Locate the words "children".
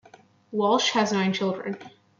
1.31-1.77